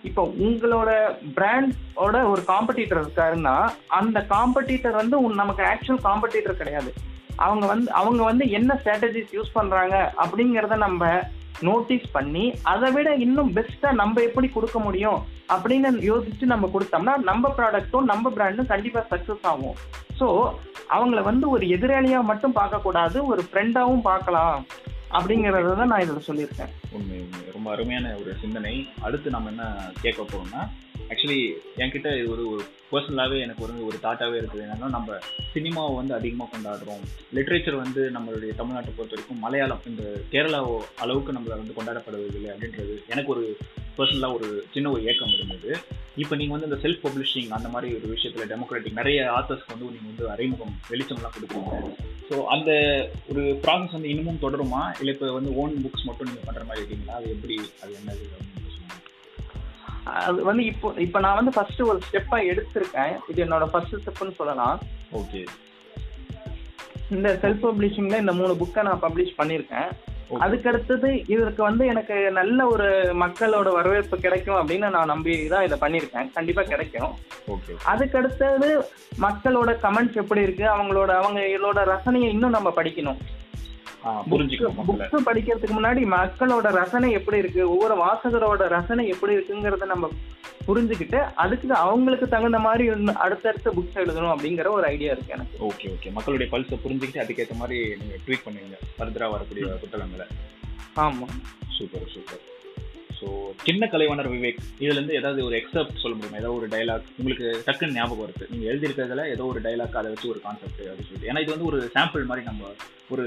இப்போ 0.08 0.22
உங்களோட 0.46 0.90
பிராண்டோட 1.36 2.16
ஒரு 2.32 2.42
காம்படிட்டர் 2.46 3.02
இருக்காருன்னா 3.02 3.56
அந்த 3.88 4.20
காம்படிட்டர் 4.34 5.00
வந்து 5.00 5.16
நமக்கு 5.42 5.64
ஆக்சுவல் 5.72 6.06
காம்படிட்டர் 6.08 6.60
கிடையாது. 6.62 6.92
அவங்க 7.36 7.66
வந்து 7.66 7.92
அவங்க 7.92 8.22
வந்து 8.24 8.44
என்ன 8.50 8.80
ஸ்ட்ராட்டஜிஸ் 8.80 9.36
யூஸ் 9.36 9.56
பண்ணுறாங்க 9.58 9.96
அப்படிங்கிறத 10.24 10.76
நம்ம 10.76 11.22
நோட்டீஸ் 11.68 12.06
பண்ணி 12.12 12.44
அதை 12.62 12.90
விட 12.90 13.08
இன்னும் 13.24 13.50
பெஸ்ட்டாக 13.56 13.98
நம்ம 14.00 14.20
எப்படி 14.20 14.48
கொடுக்க 14.48 14.78
முடியும் 14.78 15.20
அப்படின்னு 15.54 15.90
யோசிச்சு 16.10 16.44
நம்ம 16.52 16.70
கொடுத்தோம்னா 16.74 17.14
நம்ம 17.30 17.54
ப்ராடக்ட்டும் 17.58 18.10
நம்ம 18.12 18.32
பிராண்டும் 18.36 18.70
கண்டிப்பாக 18.72 19.06
சக்ஸஸ் 19.12 19.46
ஆகும். 19.50 19.76
ஸோ 20.22 20.28
அவங்கள 20.94 21.20
வந்து 21.22 21.50
ஒரு 21.50 21.64
எதிராளியாக 21.66 22.28
மட்டும் 22.30 22.54
பார்க்கக்கூடாது 22.54 23.18
ஒரு 23.26 23.42
ஃப்ரெண்டாகவும் 23.46 24.04
பார்க்கலாம் 24.10 24.56
அப்படிங்கிறத 25.10 25.72
தான் 25.76 25.90
நான் 25.92 26.00
இதில் 26.00 26.26
சொல்லியிருக்கேன். 26.28 26.70
உண்மை 26.90 27.16
உண்மை. 27.18 27.40
ரொம்ப 27.52 27.70
அருமையான 27.70 28.12
ஒரு 28.20 28.36
சிந்தனை. 28.40 28.74
அடுத்து 29.00 29.30
நம்ம 29.30 29.48
என்ன 29.48 29.64
கேட்க 30.02 30.20
போகிறோம்னா 30.22 30.62
ஆக்சுவலி 31.10 31.40
என்கிட்ட 31.82 32.10
இது 32.20 32.28
ஒரு 32.34 32.44
ஒரு 32.52 32.62
பர்சனலாகவே 32.92 33.36
எனக்கு 33.44 33.64
ஒரு 33.66 33.74
ஒரு 33.88 33.98
தாட்டாகவே 34.04 34.38
இருக்குது. 34.38 34.62
என்னென்னா 34.64 34.88
நம்ம 34.96 35.18
சினிமாவை 35.54 35.92
வந்து 35.98 36.14
அதிகமாக 36.18 36.50
கொண்டாடுறோம். 36.54 37.04
லிட்ரேச்சர் 37.36 37.82
வந்து 37.82 38.02
நம்மளுடைய 38.16 38.52
தமிழ்நாட்டை 38.58 38.92
பொறுத்த 38.96 39.16
வரைக்கும் 39.16 39.42
மலையாளம் 39.44 39.86
இந்த 39.90 40.04
கேரளா 40.32 40.60
அளவுக்கு 41.04 41.36
நம்மளை 41.36 41.56
வந்து 41.60 41.76
கொண்டாடப்படுவதில்லை 41.78 42.50
அப்படின்றது 42.54 42.96
எனக்கு 43.12 43.32
ஒரு 43.34 43.44
பர்சனலாக 43.96 44.36
ஒரு 44.38 44.48
சின்ன 44.74 44.90
ஒரு 44.94 45.02
ஏக்கம் 45.10 45.34
இருந்தது. 45.36 45.70
இப்போ 46.22 46.34
நீங்கள் 46.40 46.54
வந்து 46.54 46.68
இந்த 46.68 46.78
செல்ஃப் 46.84 47.02
பப்ளிஷிங் 47.04 47.50
அந்த 47.56 47.68
மாதிரி 47.74 47.88
ஒரு 47.98 48.06
விஷயத்தில் 48.14 48.50
டெமோக்ராட்டிக் 48.52 48.98
நிறைய 49.00 49.18
ஆத்தர்ஸ்க்கு 49.38 49.74
வந்து 49.74 49.92
நீங்கள் 49.96 50.12
வந்து 50.12 50.26
அறிமுகம் 50.34 50.74
வெளிச்சம்லாம் 50.92 51.36
கொடுக்குறீங்க 51.36 51.76
ஸோ 52.28 52.36
அந்த 52.54 52.70
ஒரு 53.30 53.42
ப்ராசஸ் 53.64 53.96
வந்து 53.96 54.12
இன்னமும் 54.12 54.42
தொடருமா? 54.44 54.82
இல்லை 55.00 55.12
இப்போ 55.14 55.28
வந்து 55.38 55.52
ஓன் 55.62 55.82
புக்ஸ் 55.86 56.08
மட்டும் 56.08 56.28
நீங்கள் 56.30 56.48
பண்ணுற 56.48 56.64
மாதிரி 56.68 56.82
இருக்கீங்களா? 56.82 57.16
அது 57.20 57.28
எப்படி 57.36 57.56
அது 57.82 57.92
என்னது 58.00 58.26
அது 60.04 60.44
வந்து 60.44 60.64
இப்போ 60.64 60.92
இப்போ 60.96 61.18
நான் 61.20 61.34
வந்து 61.34 61.50
ஃபர்ஸ்ட் 61.50 61.82
ஒரு 61.82 61.98
ஸ்டெப்பா 62.10 62.38
எடுத்திருக்கேன். 62.50 63.18
இது 63.28 63.44
என்னோட 63.44 63.66
ஃபர்ஸ்ட் 63.66 63.94
ஸ்டெப்னு 63.94 64.34
சொல்லலாம். 64.34 64.80
ஓகே. 65.12 65.46
இந்த 67.10 67.38
செல்ஃப் 67.42 67.66
பப்ளிஷிங்ல 67.66 68.18
இந்த 68.18 68.32
மூணு 68.32 68.52
புக்கை 68.52 68.82
நான் 68.82 69.02
பப்ளிஷ் 69.02 69.38
பண்ணியிருக்கேன். 69.38 69.90
அதுக்கு 70.38 70.68
அடுத்தது 70.68 71.24
இதற்கு 71.26 71.62
வந்து 71.62 71.86
எனக்கு 71.86 72.30
நல்ல 72.30 72.66
ஒரு 72.66 73.14
மக்களோட 73.20 73.72
வரவேற்பு 73.72 74.18
கிடைக்கும் 74.18 74.68
அப்படின்னு 74.68 74.90
நான் 74.90 75.06
நம்பி 75.06 75.48
தான் 75.48 75.64
இதை 75.64 75.78
பண்ணியிருக்கேன். 75.78 76.32
கண்டிப்பா 76.32 76.62
கிடைக்கும். 76.62 77.18
ஓகே. 77.48 77.76
அதுக்கு 77.84 78.18
அடுத்தது 78.18 78.84
மக்களோட 79.20 79.76
கமெண்ட்ஸ் 79.82 80.14
எப்படி 80.14 80.42
இருக்கு? 80.42 80.64
அவங்களோட 80.64 81.08
அவங்களோட 81.08 81.94
ரசனையை 81.94 82.28
இன்னும் 82.28 82.50
நம்ம 82.50 82.72
படிக்கணும். 82.76 83.16
புக்ஸ் 84.04 85.26
படிக்கிறதுக்கு 85.28 85.76
முன்னாடி 85.78 86.02
மக்களோட 86.16 86.72
ரசனை 86.72 87.12
எப்படி 87.12 87.38
இருக்கு? 87.38 87.70
ஒவ்வொரு 87.70 87.94
வாசகரோட 88.02 88.68
ரசனை 88.68 89.08
எப்படி 89.08 89.36
இருக்குங்கிறத 89.36 89.86
நம்ம 89.86 90.10
புரிஞ்சுக்கிட்டு 90.66 91.18
அதுக்கு 91.34 91.74
அவங்களுக்கு 91.74 92.28
தகுந்த 92.28 92.58
மாதிரி 92.58 93.12
அடுத்தடுத்த 93.14 93.70
புக்ஸ் 93.70 93.98
எழுதணும் 93.98 94.34
அப்படிங்கிற 94.34 94.68
ஒரு 94.68 94.84
ஐடியா 94.84 95.12
இருக்கு 95.12 95.32
எனக்கு. 95.32 95.56
ஓகே 95.66 95.90
ஓகே 95.94 96.12
மக்களுடைய 96.12 96.58
பல்ஸை 96.58 96.78
புரிஞ்சுக்கிட்டு 96.84 97.22
அதுக்கேற்ற 97.24 97.56
மாதிரி 97.56 97.96
நீங்கள் 97.96 98.20
ட்வீட் 98.26 98.46
பண்ணுவீங்க. 98.46 98.78
ஃபர்தராக 98.98 99.30
வரக்கூடிய 99.30 99.66
புத்தகங்களை. 99.66 100.26
ஆமா. 100.96 101.28
சூப்பர் 101.78 102.08
சூப்பர் 102.14 102.51
ஸோ 103.22 103.28
சின்ன 103.66 103.88
கலைவாணர் 103.92 104.28
விவேக் 104.34 104.60
இதுலேருந்து 104.84 105.18
ஏதாவது 105.18 105.40
ஒரு 105.48 105.54
எக்ஸப்ட் 105.58 106.00
சொல்ல 106.02 106.14
முடியுமா? 106.16 106.38
ஏதாவது 106.40 106.58
ஒரு 106.60 106.68
டைலாக் 106.74 107.10
உங்களுக்கு 107.18 107.46
டக்குன்னு 107.66 107.96
ஞாபகம் 107.98 108.22
வருது. 108.24 108.48
நீங்கள் 108.52 108.70
எழுதியிருக்கிறதுல 108.70 109.24
ஏதோ 109.34 109.44
ஒரு 109.52 109.60
டைலாக் 109.66 109.98
அதை 110.00 110.10
வச்சு 110.12 110.32
ஒரு 110.32 110.40
கான்செப்ட் 110.46 110.80
அப்படின்னு 110.80 111.08
சொல்லிட்டு. 111.08 111.30
ஏன்னா 111.30 111.42
இது 111.44 111.54
வந்து 111.54 111.68
ஒரு 111.70 111.80
சாம்பிள் 111.96 112.28
மாதிரி 112.30 112.46
நம்ம 112.50 112.70
ஒரு 113.14 113.24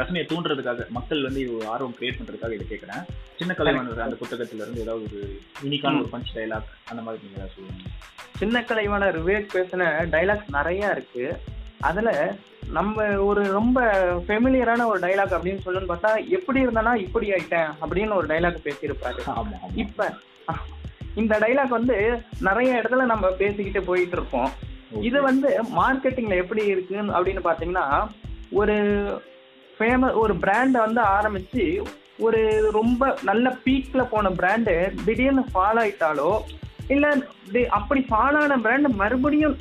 ரசனையை 0.00 0.24
தூண்டுறதுக்காக 0.30 0.86
மக்கள் 0.98 1.26
வந்து 1.26 1.40
இது 1.44 1.54
ஆர்வம் 1.74 1.96
கிரியேட் 1.98 2.18
பண்ணுறதுக்காக 2.18 2.56
இதை 2.56 2.66
கேட்குறேன். 2.72 3.04
சின்ன 3.40 3.54
கலைவாணர் 3.58 4.06
அந்த 4.06 4.18
புத்தகத்துல 4.22 4.64
இருந்து 4.64 4.84
ஏதாவது 4.86 5.06
ஒரு 5.08 5.20
யூனிக்கான 5.64 6.00
ஒரு 6.02 6.10
பஞ்ச் 6.14 6.34
டைலாக் 6.38 6.70
அந்த 6.90 7.02
மாதிரி 7.06 7.22
நீங்கள் 7.24 7.40
ஏதாவது 7.40 7.56
சொல்லுங்க. 7.56 7.94
சின்ன 8.42 8.64
கலைவாணர் 8.70 9.18
விவேக் 9.22 9.54
பேசின 9.56 9.88
டைலாக்ஸ் 10.16 10.54
நிறைய 10.58 10.92
இருக்கு. 10.96 11.24
அதுல 11.80 12.10
நம்ம 12.70 13.04
ஒரு 13.18 13.42
ரொம்ப 13.52 13.78
ஃபெமிலியரான 14.26 14.86
ஒரு 14.86 14.98
டைலாக் 14.98 15.34
அப்படின்னு 15.36 15.64
சொல்லணும்னு 15.64 15.92
பார்த்தா 15.92 16.28
எப்படி 16.28 16.66
இருந்தனா 16.66 16.94
இப்படி 16.94 17.30
ஆயிட்டேன் 17.30 17.70
அப்படின்னு 17.80 18.14
ஒரு 18.14 18.26
டைலாக் 18.26 18.64
பேசியிருப்பாரு. 18.64 19.20
இப்ப 19.74 20.12
இந்த 21.14 21.38
டைலாக் 21.38 21.68
வந்து 21.68 22.22
நிறைய 22.40 22.80
இடத்துல 22.80 23.04
நம்ம 23.04 23.30
பேசிக்கிட்டு 23.30 23.82
போயிட்டு 23.82 24.16
இருக்கோம் 24.16 24.50
இது 25.00 25.22
வந்து 25.22 25.48
மார்க்கெட்டிங்ல 25.76 26.36
எப்படி 26.36 26.66
இருக்குன்னு 26.66 27.12
அப்படின்னு 27.12 27.42
பாத்தீங்கன்னா 27.44 28.06
ஒரு 28.50 28.76
ஃபேமஸ் 29.78 30.12
ஒரு 30.12 30.34
பிராண்டை 30.34 30.78
வந்து 30.80 31.00
ஆரம்பிச்சு 31.00 31.82
ஒரு 32.18 32.70
ரொம்ப 32.72 33.18
நல்ல 33.22 33.56
பீக்ல 33.64 34.08
போன 34.10 34.28
பிராண்டு 34.30 34.92
திடீர்னு 35.04 35.44
ஃபாலோ 35.54 35.80
ஆயிட்டாலோ 35.82 36.30
இல்ல 36.94 37.06
அப்படி 37.78 38.00
ஃபாலோ 38.10 38.38
ஆன 38.44 38.58
பிராண்ட் 38.64 38.88
மறுபடியும் 39.00 39.56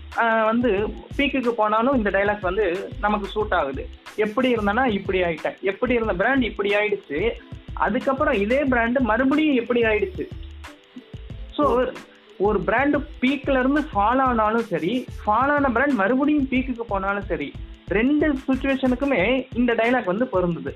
வந்து 0.50 0.70
பீக்குக்கு 1.18 1.52
போனாலும் 1.62 1.98
இந்த 2.00 2.10
டைலாக் 2.16 2.50
வந்து 2.50 2.66
நமக்கு 3.06 3.28
சூட் 3.36 3.56
ஆகுது. 3.60 3.84
எப்படி 4.26 4.50
இருந்தனா 4.56 4.86
இப்படி 4.98 5.22
ஆயிட்டேன். 5.28 5.58
எப்படி 5.72 5.94
இருந்த 6.00 6.14
பிராண்ட் 6.22 6.44
இப்படி 6.52 6.72
ஆயிடுச்சு. 6.80 7.20
அதுக்கப்புறம் 7.88 8.38
இதே 8.44 8.62
பிராண்டு 8.74 9.02
மறுபடியும் 9.12 9.60
எப்படி 9.62 9.84
ஆயிடுச்சு. 9.92 10.26
ஸோ 11.58 11.66
ஒரு 12.48 12.60
பிராண்டு 12.68 12.98
பீக்ல 13.22 13.62
இருந்து 13.62 13.82
ஃபாலோ 13.94 14.26
ஆனாலும் 14.32 14.70
சரி 14.74 14.94
ஃபாலோ 15.24 15.56
ஆன 15.56 15.72
பிராண்ட் 15.78 15.96
மறுபடியும் 16.02 16.50
பீக்குக்கு 16.52 16.86
போனாலும் 16.94 17.30
சரி 17.32 17.50
ரெண்டு 17.89 18.34
சுச்சுவேஷனுக்குமே 18.48 19.22
இந்த 19.55 19.74
டைலாக் 19.74 20.12
வந்து 20.12 20.25
பொருந்துது. 20.25 20.72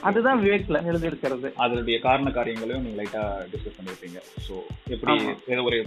அதுதான் 0.00 0.42
விவேக்ல 0.44 0.78
எழுதியிருக்கிறது. 0.84 1.52
அதனுடைய 1.56 2.00
காரண 2.00 2.30
காரியங்களையும் 2.30 2.84
நீங்க 2.84 3.02
லைட்டா 3.02 3.22
டிஸ்கஸ் 3.52 3.78
பண்ணிருப்பீங்க 3.78 4.20
ஸோ 4.48 4.54
எப்படி. 4.88 5.14
ஏதோ 5.46 5.62
ஒரு 5.62 5.78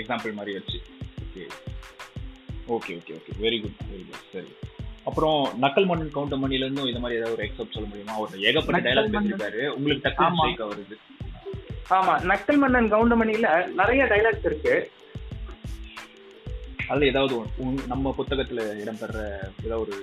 எக்ஸாம்பிள் 0.00 0.32
மாதிரி 0.32 0.52
வச்சு. 0.52 0.80
Okay 1.28 1.44
okay 2.68 2.92
okay 2.98 3.14
okay 3.18 3.32
very 3.40 3.60
good 3.60 3.80
very 3.92 4.04
good 4.10 4.26
சரி. 4.32 4.52
அப்புறம் 5.04 5.40
நக்கல் 5.62 5.86
மன்னன் 5.86 6.10
கவுண்டர் 6.10 6.38
மணில 6.38 6.64
இருந்தும் 6.66 6.86
இது 6.86 7.00
மாதிரி 7.00 7.20
ஏதாவது 7.20 7.36
ஒரு 7.36 7.48
எக்ஸப்ட் 7.48 7.72
சொல்ல 7.72 7.88
முடியுமா? 7.88 8.18
ஒரு 8.18 8.40
ஏகப்பட்ட 8.40 8.90
டைலாக். 8.90 9.14
பேசியிருக்காரு. 9.14 9.66
உங்களுக்கு. 9.68 10.10
ஸ்ட்ரைக் 10.10 10.62
வருது. 10.72 10.96
ஆமா. 11.90 12.14
நக்கல் 12.30 12.56
மன்னன் 12.56 12.92
கவுண்டமணியில 12.92 13.48
நிறைய 13.74 14.04
டைலாக்ஸ் 14.04 14.44
இருக்கு. 14.44 14.90
அதில் 16.94 17.10
ஏதாவது 17.10 17.34
நம்ம 17.86 18.12
புத்தகத்தில் 18.12 18.60
இடம்பெற 18.82 19.12
ஏதாவது 19.56 19.76
ஒரு 19.76 19.94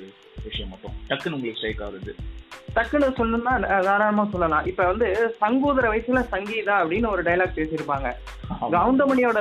விஷயம் 0.43 0.69
மட்டும் 0.69 0.95
டக்குன்னு 1.09 1.35
உங்களுக்கு 1.37 1.59
ஸ்ட்ரைக் 1.59 1.83
ஆகுது. 1.87 2.15
டக்குன்னு 2.75 3.07
சொல்லணும்னா 3.19 3.53
தாராளமா 3.83 4.27
சொல்லலாம். 4.31 4.65
இப்ப 4.65 4.83
வந்து 4.85 5.35
சங்கூதர 5.41 5.85
வயசுல 5.93 6.19
சங்கீதா 6.33 6.75
அப்படின்னு 6.81 7.07
ஒரு 7.07 7.23
டைலாக் 7.23 7.57
பேசியிருப்பாங்க. 7.57 8.09
கவுண்டமணியோட 8.75 9.39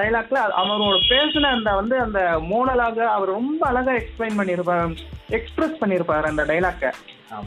டைலாக்ல 0.00 0.38
அவரோட 0.60 0.96
பேசின 1.10 1.50
அந்த 1.56 1.74
வந்து 1.74 1.98
அந்த 2.00 2.20
மோனலாக 2.50 2.98
அவர் 3.16 3.28
ரொம்ப 3.28 3.66
அழகா 3.66 3.92
எக்ஸ்பிளைன் 3.92 4.38
பண்ணியிருப்பாரு 4.40 4.96
எக்ஸ்பிரஸ் 5.28 5.78
பண்ணியிருப்பாரு 5.82 6.22
அந்த 6.22 6.44
டைலாக்க. 6.44 6.92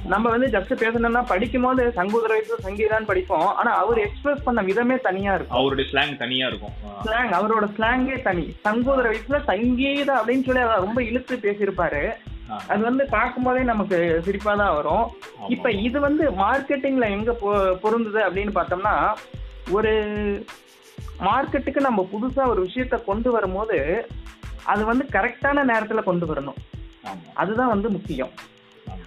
நம்ம 0.05 0.29
வந்து 0.29 0.47
ஜஸ்ட் 0.59 0.71
பேசணும்னா 0.81 1.21
படிக்கும் 1.25 1.61
போது 1.61 1.83
சங்கூதர 1.95 2.31
வயசுல 2.35 2.57
சங்கீதான்னு 2.63 3.09
படிப்போம். 3.11 3.45
ஆனா 3.59 3.71
அவர் 3.83 3.97
எக்ஸ்பிரஸ் 3.97 4.43
பண்ண 4.43 4.61
விதமே 4.61 4.97
தனியா 4.97 5.33
இருக்கும். 5.33 5.59
அவருடைய 5.59 5.91
ஸ்லாங் 5.91 6.17
தனியா 6.17 6.47
இருக்கும். 6.47 6.73
ஸ்லாங் 7.05 7.31
அவரோட 7.39 7.67
ஸ்லாங்கே 7.77 8.21
தனி. 8.21 8.55
சங்கூதர 8.63 9.05
வயசுல 9.11 9.39
சங்கீதா 9.51 10.15
அப்படின்னு 10.21 10.47
சொல்லி 10.49 10.61
அவர் 10.61 10.85
ரொம்ப 10.87 11.03
இழுத்து 11.03 11.37
பேசியிருப்பாரு. 11.45 12.03
அது 12.67 12.81
வந்து 12.83 13.03
பார்க்கும்போதே 13.05 13.63
நமக்கு 13.63 13.97
சிரிப்பா 14.25 14.53
தான் 14.55 14.75
வரும். 14.75 15.05
இப்ப 15.47 15.71
இது 15.87 15.99
வந்து 15.99 16.23
மார்க்கெட்டிங்ல 16.31 17.07
எங்க 17.17 17.31
பொருந்துது 17.83 18.21
அப்படின்னு 18.27 18.53
பார்த்தோம்னா 18.57 18.95
ஒரு 19.71 19.91
மார்க்கெட்டுக்கு 21.27 21.81
நம்ம 21.87 22.07
புதுசா 22.13 22.47
ஒரு 22.47 22.61
விஷயத்த 22.67 22.97
கொண்டு 23.03 23.31
வரும்போது 23.31 23.77
அது 24.63 24.85
வந்து 24.85 25.05
கரெக்டான 25.11 25.63
நேரத்துல 25.71 26.03
கொண்டு 26.03 26.25
வரணும். 26.33 26.59
அதுதான் 27.33 27.73
வந்து 27.75 27.89
முக்கியம். 27.89 28.33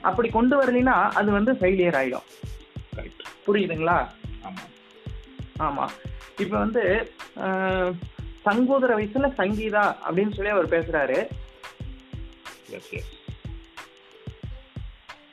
அப்படி 0.01 0.29
கொண்டு 0.29 0.55
வரலைன்னா 0.61 0.97
அது 1.21 1.31
வந்து 1.33 1.53
ஃபெயிலியர் 1.53 1.99
ஆயிடும். 2.01 2.27
புரியுதுங்களா? 3.47 3.99
ஆமா. 5.67 5.87
இப்ப 6.39 6.59
வந்து 6.59 6.83
சங்கோதர 8.47 8.97
வயசுல 8.99 9.29
சங்கீதா 9.41 9.85
அப்படின்னு 10.07 10.35
சொல்லி 10.37 10.51
அவர் 10.51 10.75
பேசுறாரு. 10.75 11.19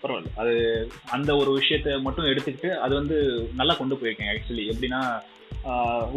பரவாயில்ல. 0.03 0.32
அது 0.41 0.53
அந்த 1.18 1.29
ஒரு 1.41 1.51
விஷயத்த 1.60 1.98
மட்டும் 2.06 2.29
எடுத்துக்கிட்டு 2.32 2.72
அது 2.86 2.94
வந்து 3.01 3.18
நல்லா 3.62 3.75
கொண்டு 3.82 4.00
போயிருக்கேன் 4.01 4.32
ஆக்சுவலி 4.34 4.65
எப்படின்னா 4.74 5.01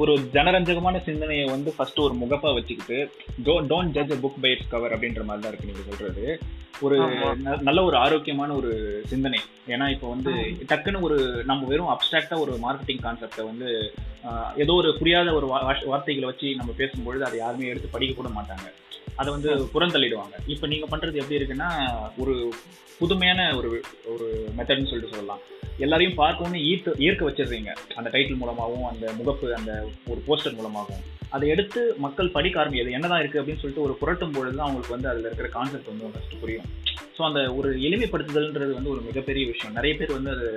ஒரு 0.02 0.12
ஜனரஞ்சகமான 0.34 0.96
சிந்தனையை 1.06 1.44
வந்து 1.52 1.70
ஃபர்ஸ்ட் 1.76 2.02
ஒரு 2.06 2.14
முகப்பா 2.20 2.50
வச்சுக்கிட்டு 2.56 2.98
don't 3.70 3.94
judge 3.96 4.20
book 4.24 4.42
by 4.42 4.50
its 4.54 4.72
cover 4.74 4.94
அப்படின்ற 4.96 5.22
மாதிரி 5.28 5.42
தான் 5.44 5.52
இருக்கு 5.52 5.70
நீங்க 5.70 5.84
சொல்றது. 5.88 6.26
ஒரு 6.86 6.96
நல்ல 7.66 7.78
ஒரு 7.88 7.96
ஆரோக்கியமான 8.04 8.54
ஒரு 8.60 8.70
சிந்தனை. 9.10 9.40
ஏன்னா 9.72 9.86
இப்போ 9.94 10.06
வந்து 10.14 10.32
டக்குன்னு 10.70 11.04
ஒரு 11.08 11.18
நம்ம 11.50 11.66
வெறும் 11.72 11.92
அப்டிராக்டா 11.94 12.38
ஒரு 12.44 12.54
மார்க்கெட்டிங் 12.64 13.02
கான்செப்டை 13.06 13.44
வந்து 13.50 13.68
ஏதோ 14.64 14.72
ஒரு 14.80 14.90
புரியாத 15.00 15.28
ஒரு 15.38 15.46
வார்த்தைகளை 15.92 16.26
வச்சு 16.30 16.48
நம்ம 16.60 16.74
பேசும்பொழுது 16.80 17.26
அதை 17.28 17.38
யாருமே 17.44 17.70
எடுத்து 17.72 17.94
படிக்க 17.94 18.14
கூட 18.14 18.30
மாட்டாங்க. 18.38 18.66
அதை 19.22 19.30
வந்து 19.36 19.50
புறந்தள்ளிடுவாங்க. 19.74 20.36
இப்போ 20.54 20.66
நீங்க 20.74 20.86
பண்றது 20.92 21.20
எப்படி 21.22 21.38
இருக்குன்னா 21.40 21.70
ஒரு 22.24 22.34
புதுமையான 23.00 23.40
ஒரு 23.58 23.68
ஒரு 24.12 24.26
மெத்தட்னு 24.58 24.90
சொல்லிட்டு 24.90 25.14
சொல்லலாம். 25.14 25.42
எல்லாரையும் 25.84 26.20
பார்த்தோன்னே 26.20 26.58
ஈர்க்க 26.70 27.00
ஈர்க்க 27.06 27.28
வச்சிடுறீங்க. 27.28 27.70
அந்த 27.98 28.08
டைட்டில் 28.14 28.40
மூலமாகவும் 28.42 28.88
அந்த 28.90 29.04
முகப்பு 29.18 29.46
அந்த 29.58 29.72
ஒரு 30.12 30.20
போஸ்டர் 30.26 30.58
மூலமாகவும். 30.58 31.04
அதை 31.36 31.46
எடுத்து 31.52 31.80
மக்கள் 32.04 32.34
படிக்க 32.34 32.60
ஆரம்பி 32.62 32.80
அது 32.82 32.96
என்னதான் 32.96 33.22
இருக்கு 33.22 33.40
அப்படின்னு 33.40 33.62
சொல்லிட்டு 33.62 33.84
ஒரு 33.86 33.94
புரட்டும் 34.00 34.34
பொழுது 34.36 34.56
தான் 34.56 34.66
அவங்களுக்கு 34.66 34.94
வந்து 34.96 35.10
அதுல 35.12 35.28
இருக்கிற 35.28 35.48
கான்செப்ட் 35.56 35.90
வந்து 35.92 36.10
ஃபர்ஸ்ட் 36.14 36.40
புரியும். 36.42 36.66
ஸோ 37.16 37.22
அந்த 37.28 37.40
ஒரு 37.58 37.68
எளிமைப்படுத்துதல்ன்றது 37.86 38.72
வந்து 38.78 38.92
ஒரு 38.94 39.02
மிகப்பெரிய 39.08 39.44
விஷயம். 39.52 39.76
நிறைய 39.78 39.94
பேர் 40.00 40.16
வந்து 40.18 40.32
அது 40.36 40.48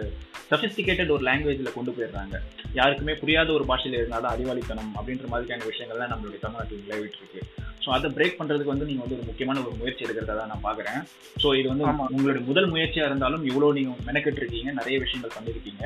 சஃபிஸ்டிகேட்டட் 0.52 1.14
ஒரு 1.16 1.24
லாங்குவேஜில் 1.30 1.76
கொண்டு 1.78 1.94
போயிடுறாங்க. 1.98 2.36
யாருக்குமே 2.80 3.16
புரியாத 3.22 3.52
ஒரு 3.58 3.66
பாஷையில் 3.72 4.00
இருந்தாலும் 4.00 4.34
அறிவாளித்தனம் 4.34 4.92
அப்படின்ற 5.00 5.28
மாதிரியான 5.34 5.68
விஷயங்கள்லாம் 5.72 6.14
நம்மளுடைய 6.14 6.42
தமிழ்நாட்டில் 6.46 6.86
நிலவிட்டு 6.88 7.22
இருக்கு. 7.22 7.42
ஸோ 7.86 7.90
அதை 7.96 8.08
பிரேக் 8.18 8.38
பண்றதுக்கு 8.38 8.74
வந்து 8.74 8.88
நீங்க 8.90 9.02
வந்து 9.04 9.18
ஒரு 9.18 9.26
முக்கியமான 9.30 9.62
ஒரு 9.64 9.76
முயற்சி 9.82 10.06
எடுக்கிறதா 10.06 10.36
தான் 10.40 10.52
நான் 10.52 10.64
பாக்குறேன். 10.68 11.00
ஸோ 11.42 11.48
இது 11.60 11.68
வந்து. 11.72 11.86
உங்களுடைய 12.16 12.44
முதல் 12.50 12.70
முயற்சியா 12.74 13.04
இருந்தாலும் 13.10 13.44
இவ்வளோ 13.50 13.68
நீங்க 13.78 13.92
மெனக்கெட்டு 14.08 14.42
இருக்கீங்க 14.42 14.72
நிறைய 14.80 14.96
விஷயங்கள் 15.04 15.36
பண்ணிருக்கீங்க. 15.36 15.84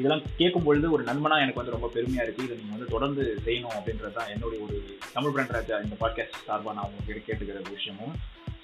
இதெல்லாம் 0.00 0.24
கேட்கும் 0.40 0.66
பொழுது 0.66 0.86
ஒரு 0.96 1.04
நண்பனா 1.10 1.38
எனக்கு 1.44 1.60
வந்து 1.60 1.76
ரொம்ப 1.76 1.90
பெருமையா 1.94 2.24
இருக்கு. 2.26 2.46
இதை 2.48 2.56
நீங்க 2.60 2.74
வந்து 2.76 2.92
தொடர்ந்து 2.94 3.24
செய்யணும் 3.46 3.76
அப்படின்றது 3.78 4.16
தான் 4.18 4.32
என்னுடைய 4.34 4.60
ஒரு 4.66 4.76
தமிழ் 5.16 5.34
பிராண்ட் 5.36 5.56
ராஜா 5.58 5.78
இந்த 5.86 5.96
பாட்காஸ்ட் 6.02 6.38
சார்பாக 6.48 6.76
நான் 6.78 6.90
உங்களுக்கு 6.90 7.26
கேட்டுக்கிற 7.28 7.58
ஒரு 7.64 7.76
விஷயமும். 7.78 8.14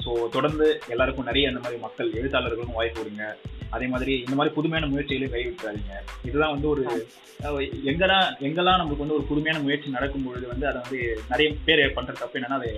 ஸோ 0.05 0.12
தொடர்ந்து 0.37 0.67
எல்லாருக்கும் 0.95 1.29
நிறைய 1.31 1.50
இந்த 1.53 1.61
மாதிரி 1.64 1.79
மக்கள் 1.87 2.17
எழுத்தாளர்களும் 2.21 2.79
வாய்ப்பு 2.79 3.00
கொடுங்க. 3.00 3.25
அதே 3.75 3.87
மாதிரி 3.87 4.19
இந்த 4.19 4.35
மாதிரி 4.35 4.54
புதுமையான 4.54 4.87
முயற்சிகளையும் 4.87 5.35
கைவிட்டுறாதீங்க. 5.35 5.95
இதுதான் 6.25 6.50
வந்து 6.50 6.69
ஒரு 6.69 6.85
அஹ், 7.43 7.59
எங்கெல்லாம் 7.85 8.26
எங்கெல்லாம் 8.40 8.76
நமக்கு 8.76 8.97
வந்து 8.97 9.14
ஒரு 9.14 9.25
புதுமையான 9.25 9.59
முயற்சி 9.59 9.88
நடக்கும் 9.90 10.25
பொழுது 10.25 10.47
வந்து 10.47 10.66
அதை 10.66 10.81
வந்து 10.83 10.99
நிறைய 11.28 11.54
பேர் 11.64 11.93
பண்ற 11.93 12.12
தப்பு 12.12 12.38
என்னன்னா 12.38 12.59
அதை 12.59 12.71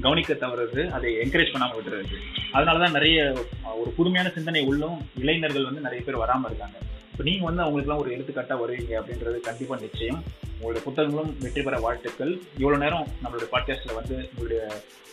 கவனிக்க 0.00 0.34
தவறுது 0.34 0.90
அதை 0.90 1.14
என்கரேஜ் 1.14 1.52
பண்ணாம 1.52 1.76
விட்டுறது. 1.76 2.16
அதனாலதான் 2.52 2.90
நிறைய 2.90 3.18
அஹ், 3.64 3.76
ஒரு 3.80 3.90
புதுமையான 3.90 4.28
சிந்தனை 4.28 4.62
உள்ளும் 4.62 4.98
இளைஞர்கள் 5.16 5.64
வந்து 5.64 5.80
நிறைய 5.80 6.02
பேர் 6.04 6.22
வராம 6.22 6.46
இருக்காங்க. 6.46 6.78
இப்போ 7.12 7.22
நீங்க 7.22 7.44
வந்து 7.44 7.62
அவங்களுக்குலாம் 7.62 8.02
ஒரு 8.02 8.10
எடுத்துக்காட்டா 8.16 8.56
வருவீங்க 8.60 8.92
அப்படின்றது 9.00 9.40
கண்டிப்பா 9.40 9.76
நிச்சயம். 9.76 10.20
உங்களுடைய 10.52 10.84
புத்தகங்களும் 10.84 11.36
வெற்றி 11.40 11.62
பெற 11.62 11.78
வாழ்த்துக்கள். 11.78 12.32
இவ்வளவு 12.58 12.82
நேரம் 12.84 13.06
நம்மளுடைய 13.24 13.48
பாட்காஸ்ட்ல 13.52 13.94
வந்து 13.94 14.16
உங்களுடைய 14.30 14.62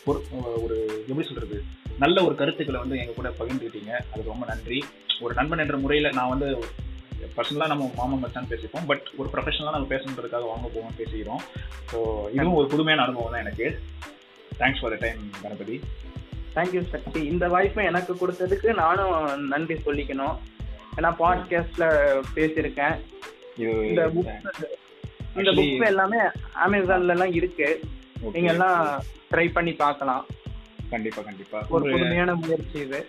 ஒரு 0.06 0.20
ஒரு 0.62 0.78
எப்படி 1.08 1.28
சொல்றது 1.28 1.58
நல்ல 1.98 2.24
ஒரு 2.24 2.36
கருத்துக்களை 2.36 2.80
வந்து 2.80 2.98
எங்க 2.98 3.12
கூட 3.12 3.30
பகிர்ந்துக்கிட்டீங்க. 3.40 3.94
அதுக்கு 4.12 4.32
ரொம்ப 4.32 4.46
நன்றி. 4.46 4.80
ஒரு 5.22 5.34
நண்பன் 5.34 5.60
என்ற 5.60 5.78
முறையில 5.78 6.12
நான் 6.12 6.30
வந்து 6.30 6.66
பர்சனலாக 7.38 7.68
நம்ம 7.68 7.94
மாமா 7.96 8.16
மச்சான் 8.16 8.48
பேசிப்போம். 8.50 8.86
பட் 8.88 9.10
ஒரு 9.18 9.30
ப்ரொஃபஷனலாக 9.34 9.72
நம்ம 9.72 9.96
பேசணுன்றதுக்காக 9.96 10.48
வாங்க 10.48 10.70
போவோம் 10.74 10.94
பேசிக்கிறோம். 10.98 11.42
ஸோ 11.92 12.32
இதுவும் 12.34 12.54
ஒரு 12.54 12.68
புதுமையான 12.68 13.08
அனுபவம் 13.08 13.32
தான் 13.32 13.42
எனக்கு. 13.42 13.80
Thanks 14.60 14.80
for 14.82 14.98
the 14.98 14.98
time 15.00 15.30
Ganapathi. 15.42 15.80
Thank you 16.56 16.90
Sakthi. 16.90 17.26
இந்த 17.26 17.48
வாய்ப்பை 17.48 17.86
எனக்கு 17.86 18.14
கொடுத்ததுக்கு 18.14 18.74
நானும் 18.74 19.48
நன்றி 19.48 19.74
சொல்லிக்கணும். 19.74 20.38
ஏன்னா 20.98 21.16
பாட்காஸ்ட்ல 21.20 22.16
பேசியிருக்கேன். 22.36 23.02
இந்த 23.58 24.08
புக் 24.08 24.16
இந்த 24.16 24.52
Actually- 25.36 25.56
புக் 25.56 25.86
எல்லாமே 25.86 26.18
அமேசான்ல 26.66 27.08
எல்லாம் 27.08 27.34
இருக்கு. 27.34 27.80
நீங்க 28.34 28.52
எல்லாம் 28.52 29.04
ட்ரை 29.32 29.52
பண்ணி 29.52 29.74
பார்க்கலாம். 29.74 30.26
கண்டிப்பா 30.90 31.22
கண்டிப்பா. 31.22 31.66
ஒரு 31.70 31.92
புதுமையான 31.92 32.36
முயற்சி 32.36 32.80
இது. 32.80 33.06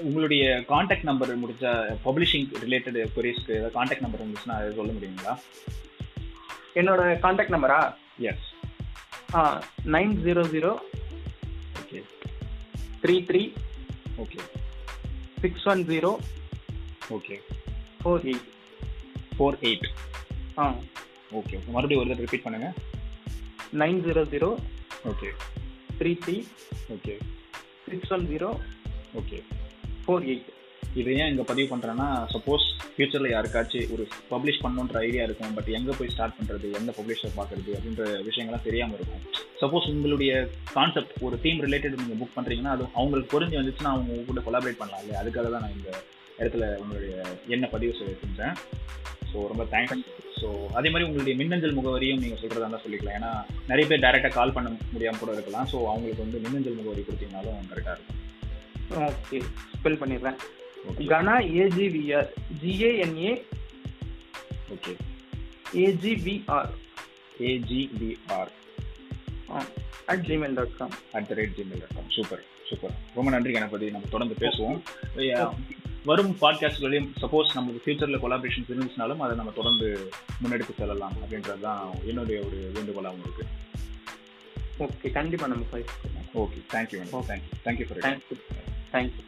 உங்களுடைய 0.00 0.44
காண்டாக்ட் 0.68 1.04
நம்பர் 1.04 1.32
முடிஞ்ச 1.36 1.66
பப்ளிஷிங் 2.04 2.48
ரிலேட்டட் 2.64 2.98
ஏதாவது 2.98 3.22
காண்டாக்ட் 3.72 4.02
நம்பர் 4.02 4.22
இருந்துச்சுன்னா 4.22 4.56
அதை 4.56 4.72
சொல்ல 4.74 4.92
முடியுங்களா? 4.92 5.34
என்னோட 6.74 7.02
கான்டாக்ட் 7.20 7.54
நம்பரா 7.54 7.78
yes 8.22 8.46
nine 9.88 10.14
zero 10.20 10.42
zero 10.46 10.72
okay 11.80 12.00
three 13.02 13.16
three 13.28 13.42
okay 14.18 14.40
six 15.40 15.68
one 15.68 15.84
zero 15.84 16.12
okay 17.10 17.36
four 18.00 18.24
eight 18.24 18.48
four 19.36 19.58
eight 19.62 19.88
ஆ. 20.58 20.64
ஓகே 21.32 21.56
மறுபடியும் 21.68 22.00
ஒரு 22.02 22.08
தடவை 22.08 22.24
ரிப்பீட் 22.26 22.44
பண்ணுங்க. 22.44 22.68
Nine 23.74 24.00
zero 24.02 24.22
zero 24.24 24.50
okay 25.04 25.30
three 25.98 26.12
three 26.22 26.36
okay 26.92 27.14
six 27.90 28.12
one 28.12 28.26
zero 28.26 28.50
okay 29.20 29.38
four 30.04 30.26
eight 30.32 30.50
இது 31.00 31.10
ஏன் 31.20 31.30
இங்கே 31.30 31.44
பதிவு 31.48 31.68
பண்ணுறேன்னா 31.70 32.06
suppose 32.32 32.64
ஃப்யூச்சரில் 32.94 33.32
யாருக்காச்சும் 33.34 33.92
ஒரு 33.94 34.04
பப்ளிஷ் 34.32 34.60
பண்ணணுன்ற 34.64 34.98
ஐடியா 35.06 35.22
இருக்கும் 35.28 35.54
பட் 35.56 35.70
எங்கே 35.78 35.94
போய் 35.98 36.12
ஸ்டார்ட் 36.14 36.36
பண்ணுறது 36.38 36.66
எந்த 36.80 36.90
பப்ளிஷர் 36.98 37.32
பார்க்குறது 37.38 37.70
அப்படின்ற 37.76 38.04
விஷயங்கள்லாம் 38.28 38.66
தெரியாமல் 38.66 38.96
இருக்கும். 38.98 39.22
சப்போஸ் 39.62 39.88
உங்களுடைய 39.92 40.32
கான்செப்ட் 40.76 41.14
ஒரு 41.26 41.36
டீம் 41.44 41.62
ரிலேட்டட் 41.66 41.98
நீங்கள் 42.00 42.20
புக் 42.20 42.36
பண்ணுறீங்கன்னா 42.36 42.74
அது 42.76 42.84
அவங்களுக்கு 42.98 43.32
புரிஞ்சு 43.34 43.58
வந்துச்சுன்னா 43.60 43.92
அவங்க 43.94 44.12
உங்க 44.16 44.26
கூட 44.30 44.42
கொலாபரேட் 44.46 44.80
பண்ணலாம் 44.82 45.02
இல்லையா? 45.02 45.20
அதுக்காக 45.22 45.50
தான் 45.54 45.64
நான் 45.66 45.76
இந்த 45.78 45.90
இடத்துல 46.40 46.66
உங்களுடைய 46.82 47.16
என்ன 47.56 47.66
பதிவு 47.74 47.98
செய்ய 48.00 48.14
செஞ்சேன் 48.24 48.54
ஸோ 49.30 49.46
ரொம்ப 49.52 49.66
தேங்க்ஸ் 49.74 50.04
ஸோ 50.40 50.48
அதே 50.78 50.88
மாதிரி 50.92 51.08
உங்களுடைய 51.08 51.34
மின்னஞ்சல் 51.40 51.76
முகவரியும் 51.78 52.22
நீங்கள் 52.24 52.40
சொல்கிறதா 52.42 52.64
இருந்தால் 52.64 52.84
சொல்லிக்கலாம். 52.86 53.16
ஏன்னா 53.20 53.32
நிறைய 53.70 53.84
பேர் 53.90 54.04
டேரெக்டாக 54.06 54.36
கால் 54.38 54.54
பண்ண 54.56 54.70
முடியாமல் 54.94 55.22
கூட 55.22 55.32
இருக்கலாம். 55.36 55.68
ஸோ 55.72 55.76
அவங்களுக்கு 55.92 56.24
வந்து 56.26 56.42
மின்னஞ்சல் 56.46 56.78
முகவரி 56.80 57.04
கொடுத்தீங்கனாலும் 57.08 57.70
கரெக்டாக 57.72 57.96
இருக்கும். 57.96 58.20
ஓகே 59.06 59.38
ஸ்பெல் 59.74 60.00
பண்ணிடுறேன். 60.00 60.38
கனா 61.12 61.34
A G V R 61.62 62.30
G A N A 62.62 63.32
okay 64.74 64.92
A G V R 65.84 66.72
A G B R 67.50 68.52
at 70.12 70.24
Gmail 70.28 70.56
dot 70.58 70.76
com 70.80 70.94
at 71.16 71.28
the 71.30 71.38
rate 71.40 71.54
Gmail 71.58 71.82
dot 71.84 71.94
com 71.98 72.10
super 72.16 72.42
super 72.68 72.94
ரொம்ப 73.16 73.28
நன்றி 73.34 73.52
கணபதி. 73.54 73.86
நம்ம 73.94 74.10
தொடர்ந்து 74.12 74.36
பேசுவோம். 74.42 74.78
வரும் 76.08 76.32
பாட்காஸ்ட்களையும் 76.42 77.08
suppose 77.22 77.54
நமக்கு 77.58 77.82
ஃபியூச்சரில் 77.84 78.22
collaborations 78.22 78.70
இருந்துச்சுனாலும் 78.72 79.22
அதை 79.26 79.34
நம்ம 79.40 79.52
தொடர்ந்து 79.60 79.86
முன்னெடுத்து 80.42 80.74
செல்லலாம் 80.80 81.14
அப்படின்றது 81.22 81.62
தான் 81.66 81.80
என்னுடைய 82.10 82.38
ஒரு 82.46 82.58
வேண்டுகோளாக 82.76 83.14
உங்களுக்கு. 83.16 83.44
ஓகே 84.86 85.10
கண்டிப்பாக 85.18 85.50
நம்ம 85.52 85.64
okay 86.42 86.60
thank you 86.72 87.00
thank you 87.30 87.58
thank you 87.66 87.86
for 87.88 88.02
thank you 88.06 88.36
thank you 88.94 89.22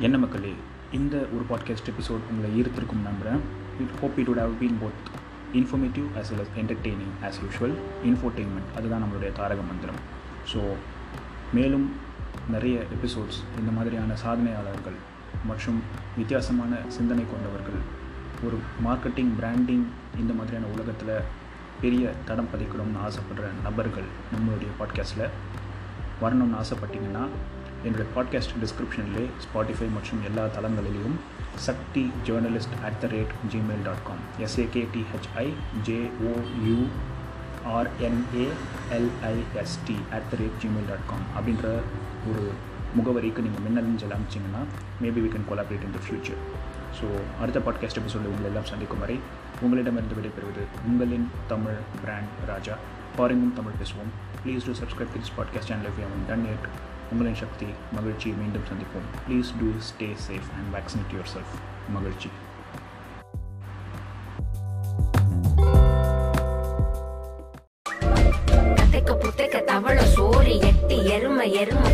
என்ன 0.00 0.18
மக்களே 0.18 0.52
இந்த 0.92 1.16
ஒரு 1.16 1.44
பாட்காஸ்ட் 1.50 1.88
எபிசோட் 1.88 2.28
உங்களை 2.30 2.60
ஈர்த்திருக்கும் 2.60 3.02
நம்புகிறேன் 3.02 3.40
it 3.80 4.00
hope 4.00 4.18
it 4.18 4.28
would 4.28 4.38
have 4.38 4.54
been 4.60 4.78
both 4.82 5.00
informative 5.52 6.06
as 6.16 6.30
well 6.32 6.40
as 6.40 6.54
entertaining 6.56 7.14
as 7.22 7.38
usual 7.44 7.74
infotainment 8.04 8.70
அதுதான் 8.76 9.02
நம்மளுடைய 9.02 9.32
தாரக 9.32 9.60
மந்திரம். 9.62 10.00
ஸோ 10.52 10.60
மேலும் 11.54 11.86
நிறைய 12.50 12.84
எபிசோட்ஸ் 12.96 13.38
இந்த 13.58 13.70
மாதிரியான 13.70 14.16
சாதனையாளர்கள் 14.24 14.98
மற்றும் 15.46 15.82
வித்தியாசமான 16.16 16.76
சிந்தனை 16.88 17.24
கொண்டவர்கள் 17.30 17.80
ஒரு 18.44 18.58
மார்க்கெட்டிங் 18.84 19.38
பிராண்டிங் 19.38 19.86
இந்த 20.18 20.32
மாதிரியான 20.32 20.66
உலகத்தில் 20.66 21.24
பெரிய 21.80 22.14
தடம் 22.24 22.48
பதிக்கணும்னு 22.52 22.98
ஆசைப்படுற 23.06 23.48
நபர்கள் 23.64 24.06
நம்மளுடைய 24.32 24.68
பாட்காஸ்ட்டில் 24.78 25.30
வரணும்னு 26.20 26.60
ஆசைப்பட்டீங்கன்னா 26.60 27.28
என்னுடைய 27.84 28.06
பாட்காஸ்ட் 28.14 28.62
டிஸ்கிரிப்ஷன்லே 28.62 29.28
ஸ்பாட்டிஃபை 29.44 29.92
மற்றும் 29.92 30.24
எல்லா 30.24 30.48
தளங்களிலும் 30.56 31.18
Sakthi 31.58 32.10
journalist 32.26 32.84
at 32.84 33.00
the 33.00 33.06
rate 33.06 33.32
Gmail 33.52 33.82
dot 33.82 34.04
com 34.04 34.40
SAKTHI 34.40 35.52
ஜேஓயூ 35.84 36.78
ஆர்என்ஏஎல்ஐஎஸ்டி 37.78 39.96
at 40.10 40.30
the 40.30 40.36
rate 40.36 40.62
Gmail 40.62 40.88
dot 40.88 41.06
com 41.06 41.24
அப்படின்ற 41.36 41.80
ஒரு 42.30 42.52
முகவரிக்கு 42.96 43.38
நீங்கள் 43.38 43.60
மின்னஞ்சல் 43.60 44.10
அனுப்பிச்சிங்கன்னா 44.10 44.66
maybe 45.02 45.20
we 45.20 45.28
can 45.28 45.50
collaborate 45.50 45.82
in 45.82 45.90
the 45.90 45.98
future 46.06 46.38
so 46.98 47.06
அடுத்த 47.40 47.58
பாட்காஸ்ட் 47.58 48.00
எபிசோடு 48.00 48.28
உங்களை 48.30 48.44
எல்லாம் 48.44 48.64
சந்திக்கும் 48.64 48.98
வரை 48.98 49.20
உங்களிடமிருந்து 49.60 50.14
விடைபெறுவது 50.14 50.64
உங்களின் 50.86 51.30
தமிழ் 51.48 51.78
பிராண்ட் 52.02 52.28
ராஜா. 52.46 52.74
பாருங்கும் 53.16 53.54
தமிழ் 53.54 53.72
பேசுவோம். 53.72 54.12
Please 54.44 54.66
do 54.66 54.72
subscribe 54.72 55.12
to 55.14 55.18
this 55.20 55.36
podcast 55.38 55.68
channel 55.68 55.84
if 55.84 56.00
you 56.00 56.06
done 56.28 56.44
it 56.44 56.68
உங்களின் 57.12 57.34
சக்தி 57.34 57.66
மகிழ்ச்சி. 57.92 58.30
மீண்டும் 58.30 58.62
சந்திப்போம். 58.70 59.06
Please 59.28 59.50
do 59.60 59.66
stay 59.88 60.08
safe 60.26 60.48
and 60.56 60.74
vaccinate 60.74 61.14
yourself 61.34 61.54
மகிழ்ச்சி. 61.94 62.30
கத்தைக்க 68.78 69.10
புத்தைக்க 69.22 70.02
சோறு 70.02 70.58
எட்டி 70.58 70.98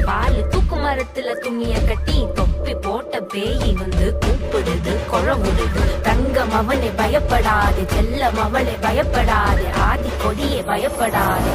பால் 0.05 0.54
மரத்துல 0.85 1.38
துணிய 1.38 1.83
கட்டி 1.83 2.27
தொப்பி 2.35 2.75
போட்ட 2.75 3.20
பேயி 3.20 3.75
வந்து 3.75 4.18
கூப்பிடுது 4.20 4.94
குழவுடுது. 5.12 6.01
தங்கம் 6.03 6.53
அவனை 6.53 6.88
பயப்படாது 6.88 7.83
செல்லம் 7.94 8.38
அவளை 8.38 8.75
பயப்படாது 8.83 9.64
ஆதி 9.79 10.11
கொடியே 10.23 10.61
பயப்படாது. 10.61 11.51